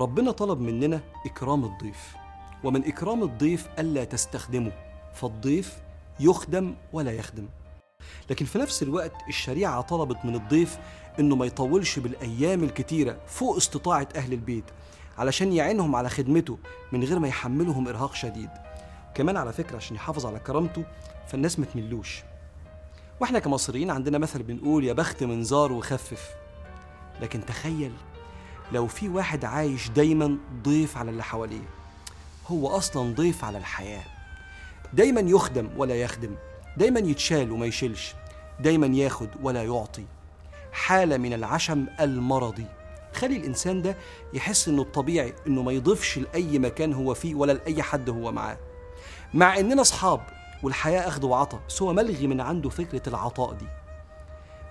ربنا 0.00 0.30
طلب 0.30 0.60
مننا 0.60 1.00
إكرام 1.26 1.64
الضيف 1.64 2.16
ومن 2.64 2.84
إكرام 2.84 3.22
الضيف 3.22 3.68
ألا 3.78 4.04
تستخدمه 4.04 4.72
فالضيف 5.14 5.78
يخدم 6.20 6.74
ولا 6.92 7.12
يخدم. 7.12 7.48
لكن 8.30 8.44
في 8.44 8.58
نفس 8.58 8.82
الوقت 8.82 9.12
الشريعة 9.28 9.80
طلبت 9.80 10.24
من 10.24 10.34
الضيف 10.34 10.78
إنه 11.18 11.36
ما 11.36 11.46
يطولش 11.46 11.98
بالأيام 11.98 12.64
الكتيرة 12.64 13.20
فوق 13.26 13.56
استطاعة 13.56 14.08
أهل 14.16 14.32
البيت 14.32 14.64
علشان 15.18 15.52
يعينهم 15.52 15.96
على 15.96 16.08
خدمته 16.08 16.58
من 16.92 17.04
غير 17.04 17.18
ما 17.18 17.28
يحملهم 17.28 17.88
إرهاق 17.88 18.14
شديد. 18.14 18.50
كمان 19.14 19.36
على 19.36 19.52
فكرة 19.52 19.76
عشان 19.76 19.96
يحافظ 19.96 20.26
على 20.26 20.38
كرامته 20.38 20.84
فالناس 21.26 21.58
ما 21.58 21.64
تملوش. 21.64 22.22
وإحنا 23.20 23.38
كمصريين 23.38 23.90
عندنا 23.90 24.18
مثل 24.18 24.42
بنقول 24.42 24.84
يا 24.84 24.92
بخت 24.92 25.22
منظار 25.22 25.72
وخفف. 25.72 26.30
لكن 27.20 27.46
تخيل 27.46 27.92
لو 28.72 28.86
في 28.86 29.08
واحد 29.08 29.44
عايش 29.44 29.88
دايما 29.88 30.38
ضيف 30.62 30.96
على 30.96 31.10
اللي 31.10 31.22
حواليه 31.22 31.68
هو 32.46 32.68
أصلا 32.68 33.14
ضيف 33.14 33.44
على 33.44 33.58
الحياة. 33.58 34.04
دايما 34.92 35.20
يخدم 35.20 35.68
ولا 35.76 35.94
يخدم 35.94 36.34
دايما 36.76 37.00
يتشال 37.00 37.52
وما 37.52 37.66
يشيلش 37.66 38.14
دايما 38.60 38.86
ياخد 38.86 39.28
ولا 39.42 39.62
يعطي. 39.62 40.04
حالة 40.72 41.16
من 41.16 41.32
العشم 41.32 41.86
المرضي. 42.00 42.66
خلي 43.12 43.36
الإنسان 43.36 43.82
ده 43.82 43.96
يحس 44.34 44.68
إنه 44.68 44.82
الطبيعي 44.82 45.34
إنه 45.46 45.62
ما 45.62 45.72
يضيفش 45.72 46.18
لأي 46.18 46.58
مكان 46.58 46.92
هو 46.92 47.14
فيه 47.14 47.34
ولا 47.34 47.52
لأي 47.52 47.82
حد 47.82 48.10
هو 48.10 48.32
معاه. 48.32 48.58
مع 49.34 49.58
إننا 49.58 49.80
أصحاب 49.82 50.20
والحياة 50.62 51.08
أخذ 51.08 51.26
وعطا 51.26 51.60
بس 51.68 51.82
هو 51.82 51.92
ملغي 51.92 52.26
من 52.26 52.40
عنده 52.40 52.68
فكرة 52.70 53.08
العطاء 53.08 53.52
دي. 53.52 53.66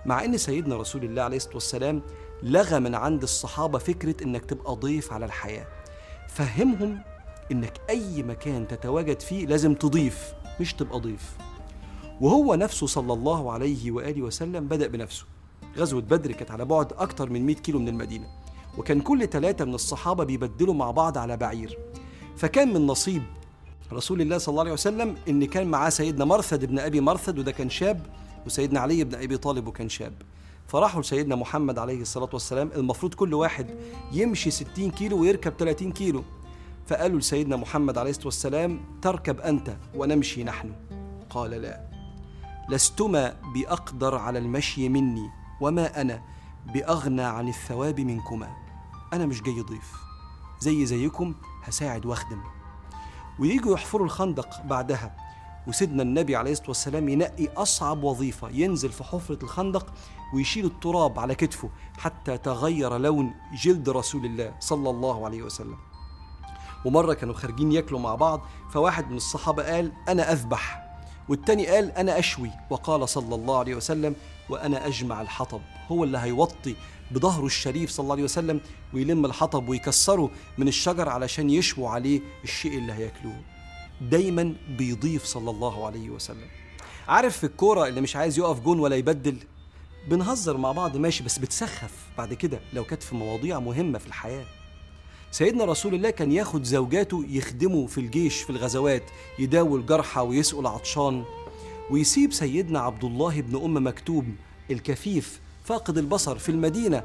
مع 0.05 0.25
إن 0.25 0.37
سيدنا 0.37 0.77
رسول 0.77 1.03
الله 1.03 1.21
عليه 1.21 1.37
الصلاة 1.37 1.53
والسلام 1.53 2.01
لغى 2.43 2.79
من 2.79 2.95
عند 2.95 3.23
الصحابة 3.23 3.79
فكرة 3.79 4.23
إنك 4.23 4.45
تبقى 4.45 4.75
ضيف 4.75 5.13
على 5.13 5.25
الحياة. 5.25 5.67
فهمهم 6.27 7.01
إنك 7.51 7.81
أي 7.89 8.23
مكان 8.23 8.67
تتواجد 8.67 9.19
فيه 9.19 9.45
لازم 9.45 9.73
تضيف 9.73 10.33
مش 10.59 10.73
تبقى 10.73 10.99
ضيف. 10.99 11.37
وهو 12.21 12.55
نفسه 12.55 12.87
صلى 12.87 13.13
الله 13.13 13.51
عليه 13.51 13.91
وآله 13.91 14.21
وسلم 14.21 14.67
بدأ 14.67 14.87
بنفسه. 14.87 15.25
غزوة 15.77 16.01
بدر 16.01 16.31
كانت 16.31 16.51
على 16.51 16.65
بعد 16.65 16.93
أكتر 16.93 17.29
من 17.29 17.45
100 17.45 17.55
كيلو 17.55 17.79
من 17.79 17.87
المدينة. 17.87 18.27
وكان 18.77 19.01
كل 19.01 19.27
ثلاثة 19.27 19.65
من 19.65 19.73
الصحابة 19.73 20.23
بيبدلوا 20.23 20.73
مع 20.73 20.91
بعض 20.91 21.17
على 21.17 21.37
بعير. 21.37 21.77
فكان 22.37 22.73
من 22.73 22.87
نصيب 22.87 23.23
رسول 23.93 24.21
الله 24.21 24.37
صلى 24.37 24.53
الله 24.53 24.61
عليه 24.61 24.73
وسلم 24.73 25.15
إن 25.27 25.45
كان 25.45 25.67
معاه 25.67 25.89
سيدنا 25.89 26.25
مرثد 26.25 26.65
بن 26.65 26.79
أبي 26.79 27.01
مرثد 27.01 27.39
وده 27.39 27.51
كان 27.51 27.69
شاب 27.69 28.05
وسيدنا 28.45 28.79
علي 28.79 29.03
بن 29.03 29.15
أبي 29.15 29.37
طالب 29.37 29.67
وكان 29.67 29.89
شاب. 29.89 30.13
فراحوا 30.69 31.01
لسيدنا 31.01 31.35
محمد 31.35 31.79
عليه 31.79 32.01
الصلاة 32.01 32.29
والسلام. 32.33 32.71
المفروض 32.75 33.13
كل 33.13 33.33
واحد 33.33 33.79
يمشي 34.11 34.51
60 34.51 34.91
كيلو 34.91 35.21
ويركب 35.21 35.53
30 35.57 35.91
كيلو. 35.91 36.23
فقالوا 36.87 37.19
لسيدنا 37.19 37.55
محمد 37.55 37.97
عليه 37.97 38.09
الصلاة 38.09 38.25
والسلام 38.25 38.79
تركب 39.01 39.39
أنت 39.39 39.77
ونمشي 39.95 40.43
نحن. 40.43 40.71
قال 41.29 41.51
لا 41.51 41.81
لستما 42.69 43.35
بأقدر 43.53 44.15
على 44.15 44.39
المشي 44.39 44.89
مني 44.89 45.29
وما 45.61 46.01
أنا 46.01 46.21
بأغنى 46.73 47.21
عن 47.21 47.47
الثواب 47.47 47.99
منكما. 47.99 48.47
أنا 49.13 49.25
مش 49.25 49.41
جاي 49.41 49.61
ضيف 49.61 49.93
زي 50.59 50.85
زيكم 50.85 51.35
هساعد 51.63 52.05
واخدم. 52.05 52.41
ويجوا 53.39 53.73
يحفروا 53.73 54.05
الخندق 54.05 54.61
بعدها. 54.65 55.28
وسيدنا 55.69 56.03
النبي 56.03 56.35
عليه 56.35 56.51
الصلاة 56.51 56.67
والسلام 56.67 57.09
ينقي 57.09 57.47
أصعب 57.57 58.03
وظيفة 58.03 58.49
ينزل 58.49 58.89
في 58.89 59.03
حفرة 59.03 59.39
الخندق 59.43 59.93
ويشيل 60.33 60.65
التراب 60.65 61.19
على 61.19 61.35
كتفه 61.35 61.69
حتى 61.97 62.37
تغير 62.37 62.97
لون 62.97 63.33
جلد 63.61 63.89
رسول 63.89 64.25
الله 64.25 64.53
صلى 64.59 64.89
الله 64.89 65.25
عليه 65.25 65.43
وسلم. 65.43 65.77
ومرة 66.85 67.13
كانوا 67.13 67.33
خارجين 67.33 67.71
ياكلوا 67.71 67.99
مع 67.99 68.15
بعض 68.15 68.41
فواحد 68.69 69.11
من 69.11 69.17
الصحابة 69.17 69.63
قال 69.63 69.91
أنا 70.07 70.31
أذبح. 70.31 70.89
والتاني 71.29 71.67
قال 71.67 71.91
أنا 71.91 72.19
أشوي. 72.19 72.51
وقال 72.69 73.09
صلى 73.09 73.35
الله 73.35 73.59
عليه 73.59 73.75
وسلم 73.75 74.15
وأنا 74.49 74.87
أجمع 74.87 75.21
الحطب. 75.21 75.61
هو 75.91 76.03
اللي 76.03 76.17
هيوطي 76.17 76.75
بظهره 77.11 77.45
الشريف 77.45 77.89
صلى 77.89 78.03
الله 78.03 78.13
عليه 78.13 78.23
وسلم 78.23 78.61
ويلم 78.93 79.25
الحطب 79.25 79.69
ويكسره 79.69 80.29
من 80.57 80.67
الشجر 80.67 81.09
علشان 81.09 81.49
يشووا 81.49 81.89
عليه 81.89 82.21
الشيء 82.43 82.77
اللي 82.77 82.93
هياكلوه. 82.93 83.41
دايما 84.01 84.53
بيضيف 84.77 85.23
صلى 85.25 85.49
الله 85.49 85.85
عليه 85.85 86.09
وسلم. 86.09 86.47
عارف 87.07 87.37
في 87.37 87.43
الكورة 87.43 87.87
اللي 87.87 88.01
مش 88.01 88.15
عايز 88.15 88.39
يقف 88.39 88.59
جون 88.59 88.79
ولا 88.79 88.95
يبدل 88.95 89.37
بنهزر 90.09 90.57
مع 90.57 90.71
بعض 90.71 90.97
ماشي 90.97 91.23
بس 91.23 91.39
بتسخف 91.39 91.93
بعد 92.17 92.33
كده 92.33 92.59
لو 92.73 92.83
كانت 92.83 93.03
في 93.03 93.15
مواضيع 93.15 93.59
مهمة 93.59 93.99
في 93.99 94.07
الحياة. 94.07 94.45
سيدنا 95.31 95.65
رسول 95.65 95.95
الله 95.95 96.09
كان 96.09 96.31
ياخد 96.31 96.63
زوجاته 96.63 97.25
يخدموا 97.29 97.87
في 97.87 97.97
الجيش 97.97 98.41
في 98.41 98.49
الغزوات 98.49 99.03
يداووا 99.39 99.77
الجرحى 99.77 100.21
ويسقوا 100.21 100.61
العطشان 100.61 101.23
ويسيب 101.91 102.33
سيدنا 102.33 102.79
عبد 102.79 103.03
الله 103.03 103.41
بن 103.41 103.55
أم 103.63 103.87
مكتوم 103.87 104.35
الكفيف 104.71 105.39
فاقد 105.63 105.97
البصر 105.97 106.37
في 106.37 106.49
المدينة. 106.49 107.03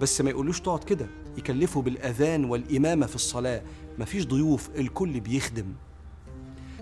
بس 0.00 0.20
ما 0.20 0.30
يقولوش 0.30 0.60
تقعد 0.60 0.84
كده 0.84 1.06
يكلفه 1.38 1.82
بالأذان 1.82 2.44
والإمامة 2.44 3.06
في 3.06 3.14
الصلاة. 3.14 3.62
مفيش 3.98 4.26
ضيوف 4.26 4.70
الكل 4.76 5.20
بيخدم. 5.20 5.66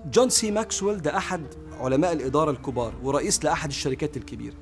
جون 0.07 0.29
سي 0.29 0.51
ماكسويل 0.51 0.99
ده 0.99 1.17
أحد 1.17 1.47
علماء 1.81 2.13
الإدارة 2.13 2.51
الكبار 2.51 2.95
ورئيس 3.03 3.45
لأحد 3.45 3.69
الشركات 3.69 4.17
الكبيرة. 4.17 4.55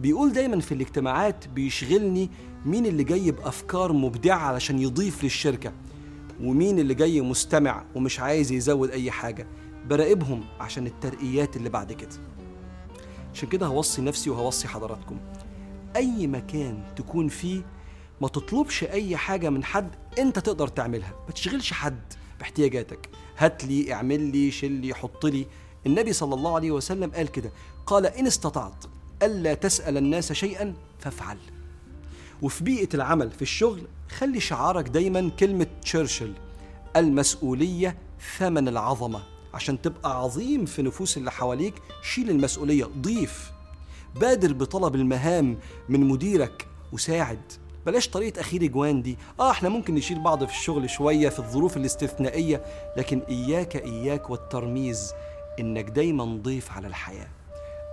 بيقول 0.00 0.32
دايما 0.32 0.60
في 0.60 0.72
الاجتماعات 0.72 1.48
بيشغلني 1.48 2.30
مين 2.64 2.86
اللي 2.86 3.04
جاي 3.04 3.30
بافكار 3.30 3.92
مبدعة 3.92 4.38
علشان 4.38 4.78
يضيف 4.78 5.24
للشركة 5.24 5.72
ومين 6.40 6.78
اللي 6.78 6.94
جاي 6.94 7.20
مستمع 7.20 7.84
ومش 7.94 8.20
عايز 8.20 8.52
يزود 8.52 8.90
أي 8.90 9.10
حاجة. 9.10 9.46
براقبهم 9.88 10.44
عشان 10.60 10.86
الترقيات 10.86 11.56
اللي 11.56 11.68
بعد 11.68 11.92
كده. 11.92 12.16
عشان 13.34 13.48
كده 13.48 13.66
هوصي 13.66 14.02
نفسي 14.02 14.30
وهوصي 14.30 14.68
حضراتكم. 14.68 15.18
أي 15.96 16.26
مكان 16.26 16.82
تكون 16.96 17.28
فيه 17.28 17.62
ما 18.20 18.28
تطلبش 18.28 18.84
أي 18.84 19.16
حاجة 19.16 19.50
من 19.50 19.64
حد 19.64 19.90
أنت 20.18 20.38
تقدر 20.38 20.68
تعملها. 20.68 21.14
ما 21.26 21.32
تشغلش 21.34 21.72
حد 21.72 22.00
باحتياجاتك. 22.38 23.08
هات 23.38 23.64
لي 23.64 23.92
اعمل 23.92 24.20
لي 24.20 24.50
شيل 24.50 24.72
لي 24.72 24.94
حط 24.94 25.26
لي. 25.26 25.46
النبي 25.86 26.12
صلى 26.12 26.34
الله 26.34 26.54
عليه 26.54 26.70
وسلم 26.70 27.10
قال 27.10 27.28
كده. 27.28 27.50
قال 27.86 28.06
إن 28.06 28.26
استطعت 28.26 28.84
ألا 29.22 29.54
تسأل 29.54 29.96
الناس 29.96 30.32
شيئا 30.32 30.74
فافعل. 30.98 31.38
وفي 32.42 32.64
بيئة 32.64 32.88
العمل 32.94 33.30
في 33.30 33.42
الشغل 33.42 33.82
خلي 34.08 34.40
شعارك 34.40 34.88
دايما 34.88 35.30
كلمة 35.30 35.66
تشرشل 35.82 36.32
المسؤولية 36.96 37.96
ثمن 38.38 38.68
العظمة. 38.68 39.22
عشان 39.54 39.82
تبقى 39.82 40.20
عظيم 40.20 40.64
في 40.64 40.82
نفوس 40.82 41.16
اللي 41.16 41.30
حواليك 41.30 41.74
شيل 42.02 42.30
المسؤولية 42.30 42.84
ضيف. 42.84 43.50
بادر 44.20 44.52
بطلب 44.52 44.94
المهام 44.94 45.58
من 45.88 46.00
مديرك 46.00 46.66
وساعد. 46.92 47.52
بلاش 47.86 48.08
طريقة 48.08 48.40
أخير 48.40 48.66
جوان 48.66 49.02
دي. 49.02 49.18
آه 49.40 49.50
إحنا 49.50 49.68
ممكن 49.68 49.94
نشيل 49.94 50.22
بعض 50.22 50.44
في 50.44 50.50
الشغل 50.50 50.90
شوية 50.90 51.28
في 51.28 51.38
الظروف 51.38 51.76
الاستثنائية 51.76 52.62
لكن 52.96 53.22
إياك 53.28 53.76
إياك 53.76 54.30
والترميز 54.30 55.12
إنك 55.60 55.84
دايما 55.84 56.24
ضيف 56.42 56.72
على 56.72 56.86
الحياة. 56.86 57.28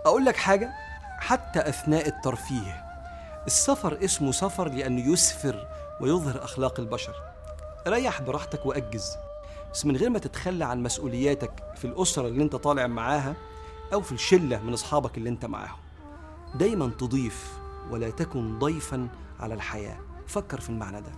أقول 0.05 0.25
لك 0.25 0.35
حاجة 0.35 0.71
حتى 1.19 1.59
أثناء 1.69 2.07
الترفيه 2.07 2.83
السفر 3.47 3.97
اسمه 4.03 4.31
سفر 4.31 4.69
لأنه 4.69 5.11
يسفر 5.13 5.67
ويظهر 6.01 6.43
أخلاق 6.43 6.79
البشر. 6.79 7.15
ريح 7.87 8.21
براحتك 8.21 8.65
وأجز. 8.65 9.17
بس 9.73 9.85
من 9.85 9.97
غير 9.97 10.09
ما 10.09 10.19
تتخلى 10.19 10.65
عن 10.65 10.83
مسؤولياتك 10.83 11.51
في 11.75 11.85
الأسرة 11.85 12.27
اللي 12.27 12.43
أنت 12.43 12.55
طالع 12.55 12.87
معاها 12.87 13.35
أو 13.93 14.01
في 14.01 14.11
الشلة 14.11 14.61
من 14.61 14.73
أصحابك 14.73 15.17
اللي 15.17 15.29
أنت 15.29 15.45
معاهم. 15.45 15.77
دايما 16.55 16.91
تضيف 16.99 17.62
ولا 17.91 18.09
تكن 18.09 18.59
ضيفا 18.59 19.07
على 19.39 19.53
الحياة. 19.53 19.97
فكر 20.27 20.59
في 20.59 20.69
المعنى 20.69 21.01
ده. 21.01 21.11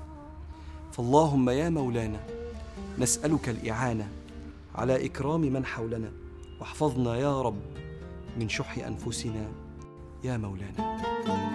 فاللهم 0.92 1.50
يا 1.50 1.70
مولانا 1.70 2.20
نسألك 3.00 3.50
الإعانة 3.50 4.08
على 4.76 5.06
إكرام 5.06 5.42
من 5.42 5.66
حولنا. 5.66 6.12
واحفظنا 6.60 7.16
يا 7.16 7.42
رب 7.42 7.62
من 8.40 8.50
شح 8.50 8.78
أنفسنا. 8.78 9.48
يا 10.24 10.38
مولانا. 10.38 11.55